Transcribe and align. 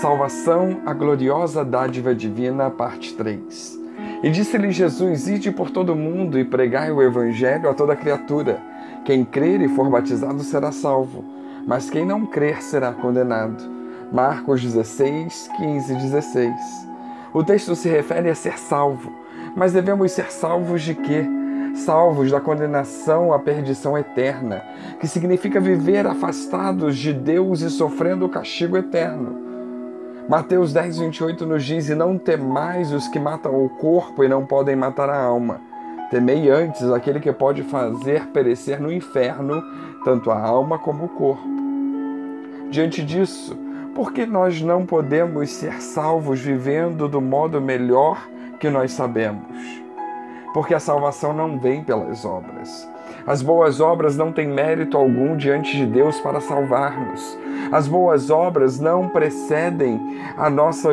Salvação, 0.00 0.80
a 0.86 0.94
gloriosa 0.94 1.62
dádiva 1.64 2.14
divina, 2.14 2.70
parte 2.70 3.14
3. 3.14 3.78
E 4.22 4.30
disse-lhe 4.30 4.72
Jesus: 4.72 5.28
Ide 5.28 5.52
por 5.52 5.70
todo 5.70 5.92
o 5.92 5.96
mundo 5.96 6.38
e 6.38 6.44
pregai 6.44 6.90
o 6.90 7.02
evangelho 7.02 7.68
a 7.68 7.74
toda 7.74 7.94
criatura. 7.94 8.60
Quem 9.04 9.22
crer 9.22 9.60
e 9.60 9.68
for 9.68 9.88
batizado 9.90 10.40
será 10.40 10.72
salvo, 10.72 11.22
mas 11.66 11.90
quem 11.90 12.06
não 12.06 12.24
crer 12.24 12.62
será 12.62 12.92
condenado. 12.92 13.62
Marcos 14.10 14.62
16, 14.62 15.50
15 15.56 15.92
e 15.92 15.96
16. 15.96 16.88
O 17.34 17.44
texto 17.44 17.76
se 17.76 17.88
refere 17.88 18.30
a 18.30 18.34
ser 18.34 18.58
salvo, 18.58 19.12
mas 19.54 19.74
devemos 19.74 20.10
ser 20.10 20.32
salvos 20.32 20.82
de 20.82 20.94
quê? 20.94 21.24
Salvos 21.74 22.30
da 22.30 22.40
condenação 22.40 23.32
à 23.32 23.38
perdição 23.38 23.96
eterna, 23.96 24.64
que 24.98 25.06
significa 25.06 25.60
viver 25.60 26.06
afastados 26.06 26.96
de 26.96 27.12
Deus 27.12 27.60
e 27.60 27.70
sofrendo 27.70 28.24
o 28.24 28.28
castigo 28.28 28.76
eterno. 28.76 29.51
Mateus 30.28 30.72
10, 30.72 30.98
28 30.98 31.44
nos 31.46 31.64
diz: 31.64 31.88
E 31.88 31.94
não 31.94 32.16
temais 32.16 32.92
os 32.92 33.08
que 33.08 33.18
matam 33.18 33.64
o 33.64 33.68
corpo 33.68 34.22
e 34.22 34.28
não 34.28 34.46
podem 34.46 34.76
matar 34.76 35.10
a 35.10 35.20
alma. 35.20 35.60
Temei 36.10 36.48
antes 36.48 36.90
aquele 36.90 37.18
que 37.18 37.32
pode 37.32 37.62
fazer 37.62 38.26
perecer 38.28 38.80
no 38.80 38.92
inferno 38.92 39.62
tanto 40.04 40.30
a 40.30 40.38
alma 40.38 40.78
como 40.78 41.06
o 41.06 41.08
corpo. 41.08 41.42
Diante 42.70 43.02
disso, 43.02 43.56
por 43.94 44.12
que 44.12 44.24
nós 44.24 44.62
não 44.62 44.86
podemos 44.86 45.50
ser 45.50 45.82
salvos 45.82 46.40
vivendo 46.40 47.08
do 47.08 47.20
modo 47.20 47.60
melhor 47.60 48.28
que 48.60 48.70
nós 48.70 48.92
sabemos? 48.92 49.82
Porque 50.54 50.74
a 50.74 50.80
salvação 50.80 51.32
não 51.32 51.58
vem 51.58 51.82
pelas 51.82 52.24
obras. 52.24 52.88
As 53.26 53.42
boas 53.42 53.80
obras 53.80 54.16
não 54.16 54.32
têm 54.32 54.48
mérito 54.48 54.96
algum 54.96 55.36
diante 55.36 55.76
de 55.76 55.86
Deus 55.86 56.20
para 56.20 56.40
salvar-nos. 56.40 57.38
As 57.72 57.88
boas 57.88 58.28
obras 58.28 58.78
não 58.78 59.08
precedem 59.08 59.98
a 60.36 60.50
nossa 60.50 60.92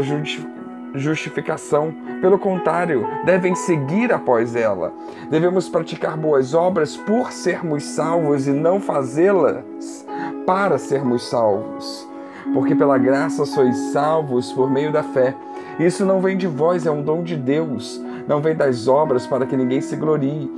justificação. 0.95 1.93
Pelo 2.21 2.39
contrário, 2.39 3.05
devem 3.25 3.53
seguir 3.53 4.13
após 4.13 4.55
ela. 4.55 4.93
Devemos 5.29 5.67
praticar 5.67 6.15
boas 6.15 6.53
obras 6.53 6.95
por 6.95 7.33
sermos 7.33 7.83
salvos 7.83 8.47
e 8.47 8.51
não 8.51 8.79
fazê-las 8.79 10.05
para 10.45 10.77
sermos 10.77 11.29
salvos. 11.29 12.07
Porque 12.53 12.73
pela 12.73 12.97
graça 12.97 13.45
sois 13.45 13.75
salvos 13.91 14.53
por 14.53 14.71
meio 14.71 14.91
da 14.91 15.03
fé. 15.03 15.35
Isso 15.77 16.05
não 16.05 16.21
vem 16.21 16.37
de 16.37 16.47
vós, 16.47 16.85
é 16.85 16.91
um 16.91 17.03
dom 17.03 17.23
de 17.23 17.35
Deus. 17.35 18.01
Não 18.25 18.41
vem 18.41 18.55
das 18.55 18.87
obras 18.87 19.27
para 19.27 19.45
que 19.45 19.57
ninguém 19.57 19.81
se 19.81 19.97
glorie 19.97 20.49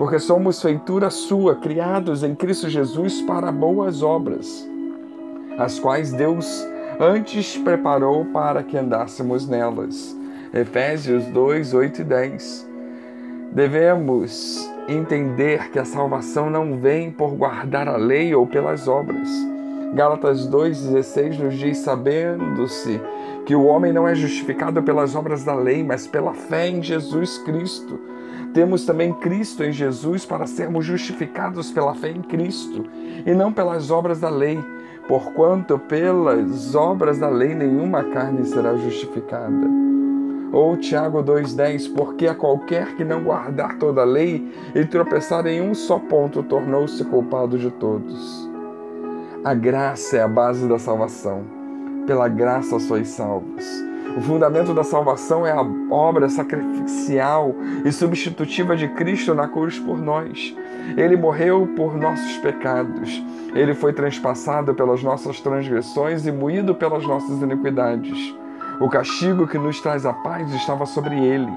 porque 0.00 0.18
somos 0.18 0.62
feitura 0.62 1.10
sua, 1.10 1.54
criados 1.54 2.22
em 2.22 2.34
Cristo 2.34 2.70
Jesus 2.70 3.20
para 3.20 3.52
boas 3.52 4.02
obras, 4.02 4.66
as 5.60 5.78
quais 5.78 6.10
Deus 6.10 6.66
antes 6.98 7.58
preparou 7.58 8.24
para 8.24 8.62
que 8.62 8.78
andássemos 8.78 9.46
nelas. 9.46 10.16
Efésios 10.54 11.26
2, 11.26 11.74
8 11.74 12.00
e 12.00 12.04
10. 12.04 12.68
Devemos 13.52 14.66
entender 14.88 15.70
que 15.70 15.78
a 15.78 15.84
salvação 15.84 16.48
não 16.48 16.78
vem 16.78 17.10
por 17.10 17.32
guardar 17.32 17.88
a 17.88 17.98
lei 17.98 18.34
ou 18.34 18.46
pelas 18.46 18.88
obras. 18.88 19.28
Gálatas 19.92 20.48
2,16 20.48 21.38
nos 21.38 21.58
diz: 21.58 21.76
sabendo-se 21.78 22.98
que 23.44 23.54
o 23.54 23.66
homem 23.66 23.92
não 23.92 24.08
é 24.08 24.14
justificado 24.14 24.82
pelas 24.82 25.14
obras 25.14 25.44
da 25.44 25.54
lei, 25.54 25.84
mas 25.84 26.06
pela 26.06 26.32
fé 26.32 26.68
em 26.68 26.82
Jesus 26.82 27.36
Cristo. 27.36 28.00
Temos 28.52 28.84
também 28.84 29.12
Cristo 29.12 29.62
em 29.62 29.72
Jesus 29.72 30.26
para 30.26 30.46
sermos 30.46 30.84
justificados 30.84 31.70
pela 31.70 31.94
fé 31.94 32.10
em 32.10 32.20
Cristo 32.20 32.84
e 33.24 33.32
não 33.32 33.52
pelas 33.52 33.90
obras 33.90 34.18
da 34.18 34.28
lei, 34.28 34.58
porquanto 35.06 35.78
pelas 35.78 36.74
obras 36.74 37.18
da 37.18 37.28
lei 37.28 37.54
nenhuma 37.54 38.02
carne 38.04 38.44
será 38.44 38.74
justificada. 38.76 39.68
Ou 40.52 40.76
Tiago 40.76 41.22
2,10: 41.22 41.94
Porque 41.94 42.26
a 42.26 42.34
qualquer 42.34 42.96
que 42.96 43.04
não 43.04 43.22
guardar 43.22 43.78
toda 43.78 44.00
a 44.00 44.04
lei 44.04 44.52
e 44.74 44.84
tropeçar 44.84 45.46
em 45.46 45.60
um 45.60 45.74
só 45.74 45.98
ponto 45.98 46.42
tornou-se 46.42 47.04
culpado 47.04 47.56
de 47.56 47.70
todos. 47.70 48.50
A 49.44 49.54
graça 49.54 50.16
é 50.16 50.22
a 50.22 50.28
base 50.28 50.68
da 50.68 50.78
salvação. 50.78 51.44
Pela 52.04 52.28
graça 52.28 52.80
sois 52.80 53.08
salvos. 53.08 53.89
O 54.16 54.20
fundamento 54.20 54.74
da 54.74 54.82
salvação 54.82 55.46
é 55.46 55.52
a 55.52 55.64
obra 55.90 56.28
sacrificial 56.28 57.54
e 57.84 57.92
substitutiva 57.92 58.76
de 58.76 58.88
Cristo 58.88 59.34
na 59.34 59.46
cruz 59.46 59.78
por 59.78 59.98
nós. 59.98 60.54
Ele 60.96 61.16
morreu 61.16 61.68
por 61.76 61.96
nossos 61.96 62.36
pecados. 62.38 63.22
Ele 63.54 63.74
foi 63.74 63.92
transpassado 63.92 64.74
pelas 64.74 65.02
nossas 65.02 65.40
transgressões 65.40 66.26
e 66.26 66.32
moído 66.32 66.74
pelas 66.74 67.06
nossas 67.06 67.40
iniquidades. 67.40 68.34
O 68.80 68.88
castigo 68.88 69.46
que 69.46 69.58
nos 69.58 69.80
traz 69.80 70.04
a 70.04 70.12
paz 70.12 70.52
estava 70.54 70.86
sobre 70.86 71.16
ele. 71.16 71.50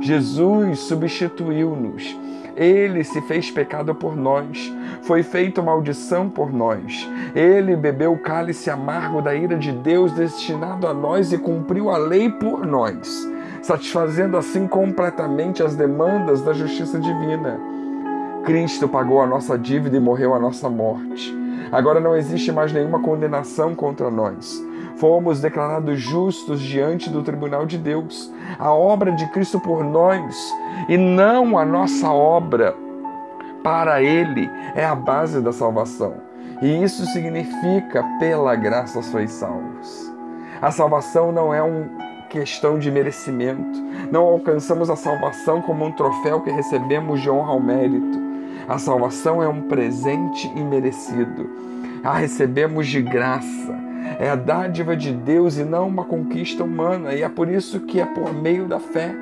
Jesus 0.00 0.80
substituiu-nos 0.80 2.16
ele 2.60 3.02
se 3.04 3.22
fez 3.22 3.50
pecado 3.50 3.94
por 3.94 4.14
nós, 4.14 4.70
foi 5.02 5.22
feito 5.22 5.62
maldição 5.62 6.28
por 6.28 6.52
nós. 6.52 7.08
Ele 7.34 7.76
bebeu 7.76 8.12
o 8.12 8.18
cálice 8.18 8.70
amargo 8.70 9.22
da 9.22 9.34
ira 9.34 9.56
de 9.56 9.72
Deus 9.72 10.12
destinado 10.12 10.86
a 10.86 10.94
nós 10.94 11.32
e 11.32 11.38
cumpriu 11.38 11.90
a 11.90 11.96
lei 11.96 12.28
por 12.30 12.66
nós, 12.66 13.28
satisfazendo 13.62 14.36
assim 14.36 14.66
completamente 14.66 15.62
as 15.62 15.76
demandas 15.76 16.42
da 16.42 16.52
justiça 16.52 16.98
divina. 16.98 17.60
Cristo 18.44 18.88
pagou 18.88 19.20
a 19.20 19.26
nossa 19.26 19.58
dívida 19.58 19.96
e 19.96 20.00
morreu 20.00 20.34
a 20.34 20.38
nossa 20.38 20.68
morte. 20.68 21.38
Agora 21.70 22.00
não 22.00 22.16
existe 22.16 22.50
mais 22.50 22.72
nenhuma 22.72 23.00
condenação 23.00 23.74
contra 23.74 24.10
nós 24.10 24.60
fomos 25.00 25.40
declarados 25.40 25.98
justos 25.98 26.60
diante 26.60 27.08
do 27.08 27.22
tribunal 27.22 27.64
de 27.64 27.78
Deus. 27.78 28.30
A 28.58 28.70
obra 28.70 29.10
de 29.10 29.26
Cristo 29.28 29.58
por 29.58 29.82
nós 29.82 30.36
e 30.88 30.98
não 30.98 31.56
a 31.56 31.64
nossa 31.64 32.12
obra 32.12 32.76
para 33.64 34.02
Ele 34.02 34.48
é 34.74 34.84
a 34.84 34.94
base 34.94 35.40
da 35.40 35.52
salvação. 35.52 36.29
E 36.62 36.82
isso 36.82 37.06
significa, 37.06 38.04
pela 38.18 38.54
graça 38.54 39.00
sois 39.02 39.32
salvos. 39.32 40.12
A 40.60 40.70
salvação 40.70 41.32
não 41.32 41.54
é 41.54 41.62
uma 41.62 41.88
questão 42.28 42.78
de 42.78 42.90
merecimento. 42.90 43.80
Não 44.10 44.24
alcançamos 44.24 44.90
a 44.90 44.96
salvação 44.96 45.62
como 45.62 45.84
um 45.84 45.92
troféu 45.92 46.40
que 46.42 46.50
recebemos 46.50 47.20
de 47.22 47.30
honra 47.30 47.52
ao 47.52 47.60
mérito. 47.60 48.20
A 48.68 48.78
salvação 48.78 49.42
é 49.42 49.48
um 49.48 49.62
presente 49.62 50.46
imerecido. 50.54 51.48
A 52.04 52.14
recebemos 52.14 52.86
de 52.86 53.02
graça 53.02 53.74
é 54.18 54.28
a 54.28 54.36
dádiva 54.36 54.96
de 54.96 55.12
Deus 55.12 55.56
e 55.56 55.64
não 55.64 55.88
uma 55.88 56.04
conquista 56.04 56.64
humana, 56.64 57.14
e 57.14 57.22
é 57.22 57.28
por 57.28 57.48
isso 57.48 57.80
que 57.80 58.00
é 58.00 58.06
por 58.06 58.32
meio 58.32 58.66
da 58.66 58.78
fé. 58.78 59.14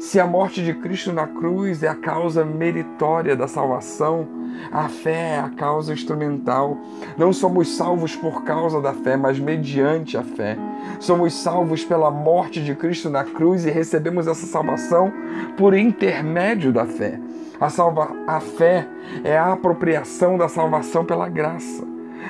Se 0.00 0.18
a 0.18 0.26
morte 0.26 0.64
de 0.64 0.72
Cristo 0.72 1.12
na 1.12 1.26
cruz 1.26 1.82
é 1.82 1.88
a 1.88 1.94
causa 1.94 2.42
meritória 2.42 3.36
da 3.36 3.46
salvação, 3.46 4.26
a 4.72 4.88
fé 4.88 5.34
é 5.34 5.38
a 5.38 5.50
causa 5.50 5.92
instrumental. 5.92 6.78
Não 7.18 7.34
somos 7.34 7.76
salvos 7.76 8.16
por 8.16 8.42
causa 8.42 8.80
da 8.80 8.94
fé, 8.94 9.14
mas 9.18 9.38
mediante 9.38 10.16
a 10.16 10.22
fé. 10.22 10.56
Somos 10.98 11.34
salvos 11.34 11.84
pela 11.84 12.10
morte 12.10 12.64
de 12.64 12.74
Cristo 12.74 13.10
na 13.10 13.24
cruz 13.24 13.66
e 13.66 13.70
recebemos 13.70 14.26
essa 14.26 14.46
salvação 14.46 15.12
por 15.58 15.74
intermédio 15.74 16.72
da 16.72 16.86
fé. 16.86 17.20
A, 17.60 17.68
salva... 17.68 18.10
a 18.26 18.40
fé 18.40 18.88
é 19.22 19.36
a 19.36 19.52
apropriação 19.52 20.38
da 20.38 20.48
salvação 20.48 21.04
pela 21.04 21.28
graça. 21.28 21.86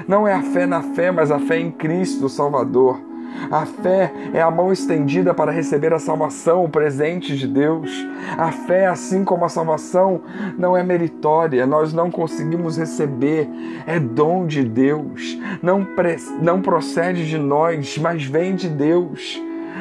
Não 0.08 0.26
é 0.26 0.34
a 0.34 0.42
fé 0.42 0.66
na 0.66 0.82
fé, 0.82 1.12
mas 1.12 1.30
a 1.30 1.38
fé 1.38 1.60
em 1.60 1.70
Cristo 1.70 2.28
Salvador. 2.28 3.09
A 3.50 3.66
fé 3.66 4.12
é 4.32 4.40
a 4.40 4.50
mão 4.50 4.72
estendida 4.72 5.34
para 5.34 5.52
receber 5.52 5.92
a 5.92 5.98
salvação, 5.98 6.64
o 6.64 6.68
presente 6.68 7.36
de 7.36 7.46
Deus. 7.46 7.90
A 8.36 8.52
fé, 8.52 8.86
assim 8.86 9.24
como 9.24 9.44
a 9.44 9.48
salvação, 9.48 10.22
não 10.58 10.76
é 10.76 10.82
meritória, 10.82 11.66
nós 11.66 11.92
não 11.92 12.10
conseguimos 12.10 12.76
receber, 12.76 13.48
é 13.86 13.98
dom 13.98 14.46
de 14.46 14.64
Deus. 14.64 15.38
Não, 15.62 15.86
não 16.40 16.60
procede 16.60 17.28
de 17.28 17.38
nós, 17.38 17.98
mas 17.98 18.24
vem 18.24 18.54
de 18.54 18.68
Deus 18.68 19.40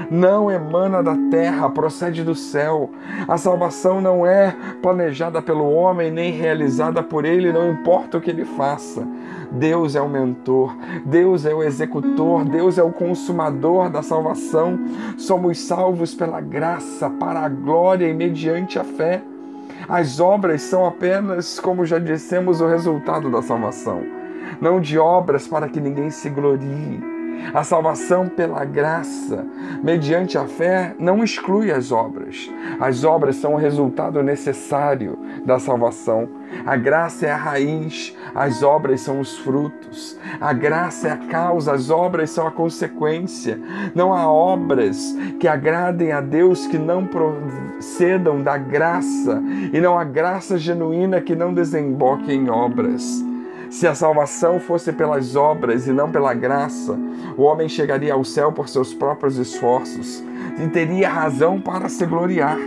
não 0.09 0.49
emana 0.49 1.03
da 1.03 1.15
terra, 1.29 1.69
procede 1.69 2.23
do 2.23 2.35
céu. 2.35 2.89
A 3.27 3.37
salvação 3.37 4.01
não 4.01 4.25
é 4.25 4.55
planejada 4.81 5.41
pelo 5.41 5.69
homem 5.71 6.11
nem 6.11 6.31
realizada 6.31 7.03
por 7.03 7.25
ele, 7.25 7.51
não 7.51 7.71
importa 7.71 8.17
o 8.17 8.21
que 8.21 8.29
ele 8.29 8.45
faça. 8.45 9.07
Deus 9.51 9.95
é 9.95 10.01
o 10.01 10.09
mentor, 10.09 10.75
Deus 11.05 11.45
é 11.45 11.53
o 11.53 11.63
executor, 11.63 12.45
Deus 12.45 12.77
é 12.77 12.83
o 12.83 12.91
consumador 12.91 13.89
da 13.89 14.01
salvação. 14.01 14.79
Somos 15.17 15.59
salvos 15.59 16.13
pela 16.13 16.39
graça, 16.39 17.09
para 17.09 17.41
a 17.41 17.49
glória 17.49 18.07
e 18.07 18.13
mediante 18.13 18.77
a 18.77 18.83
fé. 18.83 19.21
As 19.87 20.19
obras 20.19 20.61
são 20.61 20.85
apenas, 20.85 21.59
como 21.59 21.85
já 21.85 21.97
dissemos, 21.97 22.61
o 22.61 22.67
resultado 22.67 23.29
da 23.31 23.41
salvação. 23.41 24.03
Não 24.61 24.79
de 24.79 24.97
obras 24.99 25.47
para 25.47 25.67
que 25.67 25.79
ninguém 25.79 26.09
se 26.09 26.29
glorie 26.29 27.18
A 27.53 27.63
salvação 27.63 28.27
pela 28.27 28.63
graça, 28.63 29.45
mediante 29.83 30.37
a 30.37 30.45
fé, 30.45 30.95
não 30.99 31.23
exclui 31.23 31.71
as 31.71 31.91
obras. 31.91 32.49
As 32.79 33.03
obras 33.03 33.37
são 33.37 33.53
o 33.53 33.57
resultado 33.57 34.21
necessário 34.21 35.17
da 35.45 35.59
salvação. 35.59 36.29
A 36.65 36.75
graça 36.75 37.27
é 37.27 37.31
a 37.31 37.37
raiz, 37.37 38.15
as 38.35 38.63
obras 38.63 39.01
são 39.01 39.19
os 39.19 39.37
frutos. 39.37 40.17
A 40.39 40.53
graça 40.53 41.07
é 41.07 41.11
a 41.11 41.17
causa, 41.17 41.73
as 41.73 41.89
obras 41.89 42.29
são 42.29 42.47
a 42.47 42.51
consequência. 42.51 43.59
Não 43.95 44.13
há 44.13 44.27
obras 44.27 45.15
que 45.39 45.47
agradem 45.47 46.11
a 46.11 46.21
Deus 46.21 46.67
que 46.67 46.77
não 46.77 47.05
procedam 47.05 48.41
da 48.41 48.57
graça, 48.57 49.41
e 49.71 49.79
não 49.79 49.97
há 49.97 50.03
graça 50.03 50.57
genuína 50.57 51.21
que 51.21 51.35
não 51.35 51.53
desemboque 51.53 52.31
em 52.31 52.49
obras. 52.49 53.28
Se 53.69 53.85
a 53.85 53.93
salvação 53.93 54.59
fosse 54.59 54.91
pelas 54.91 55.35
obras 55.35 55.87
e 55.87 55.91
não 55.91 56.11
pela 56.11 56.33
graça, 56.33 56.97
o 57.37 57.43
homem 57.43 57.69
chegaria 57.69 58.13
ao 58.13 58.23
céu 58.23 58.51
por 58.51 58.67
seus 58.67 58.95
próprios 58.95 59.37
esforços 59.37 60.23
e 60.57 60.67
teria 60.67 61.07
razão 61.07 61.61
para 61.61 61.87
se 61.87 62.03
gloriar. 62.05 62.57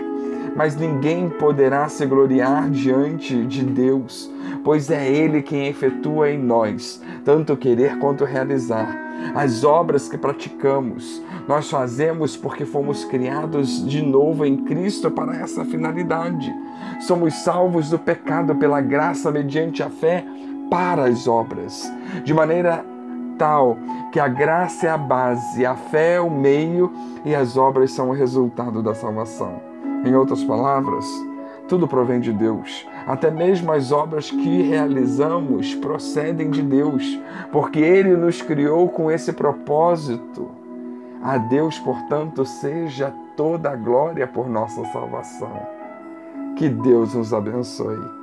Mas 0.55 0.77
ninguém 0.77 1.29
poderá 1.29 1.89
se 1.89 2.07
gloriar 2.07 2.71
diante 2.71 3.45
de 3.47 3.65
Deus, 3.65 4.31
pois 4.63 4.91
é 4.91 5.11
Ele 5.11 5.43
quem 5.43 5.67
efetua 5.67 6.31
em 6.31 6.39
nós, 6.39 7.03
tanto 7.25 7.57
querer 7.57 7.99
quanto 7.99 8.25
realizar. 8.25 8.97
As 9.35 9.65
obras 9.65 10.09
que 10.09 10.19
praticamos, 10.19 11.23
nós 11.49 11.69
fazemos 11.71 12.37
porque 12.37 12.65
fomos 12.65 13.05
criados 13.05 13.85
de 13.89 14.03
novo 14.03 14.45
em 14.45 14.59
Cristo 14.59 15.11
para 15.11 15.37
essa 15.37 15.65
finalidade. 15.65 16.53
Somos 17.01 17.35
salvos 17.43 17.91
do 17.91 17.99
pecado 17.99 18.55
pela 18.57 18.81
graça 18.81 19.31
mediante 19.31 19.83
a 19.83 19.89
fé 19.89 20.25
para 20.73 21.05
as 21.05 21.29
obras, 21.29 21.93
de 22.25 22.33
maneira 22.33 22.83
tal 23.37 23.77
que 24.11 24.19
a 24.19 24.27
graça 24.27 24.87
é 24.87 24.91
a 24.91 24.97
base, 24.97 25.67
a 25.67 25.75
fé 25.75 26.15
é 26.15 26.21
o 26.21 26.31
meio 26.31 26.91
e 27.27 27.35
as 27.35 27.59
obras 27.59 27.93
são 27.93 28.09
o 28.09 28.15
resultado 28.15 28.83
da 28.83 28.95
salvação. 28.95 29.61
Em 30.03 30.15
outras 30.15 30.43
palavras, 30.43 31.07
tudo 31.69 31.87
provém 31.87 32.21
de 32.21 32.33
Deus. 32.33 32.87
Até 33.07 33.31
mesmo 33.31 33.71
as 33.71 33.93
obras 33.93 34.31
que 34.31 34.63
realizamos 34.63 35.75
procedem 35.75 36.49
de 36.49 36.63
Deus, 36.63 37.21
porque 37.53 37.79
Ele 37.79 38.17
nos 38.17 38.41
criou 38.41 38.89
com 38.89 39.11
esse 39.11 39.35
propósito. 39.35 40.49
A 41.23 41.37
Deus, 41.37 41.79
portanto, 41.81 42.47
seja 42.47 43.13
toda 43.37 43.71
a 43.71 43.77
glória 43.77 44.27
por 44.27 44.49
nossa 44.49 44.83
salvação. 44.87 45.53
Que 46.57 46.71
Deus 46.71 47.15
nos 47.15 47.35
abençoe. 47.35 48.22